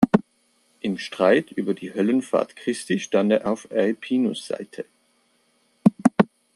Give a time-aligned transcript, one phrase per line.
[0.79, 4.85] Im Streit über die Höllenfahrt Christi stand er auf Aepinus’ Seite.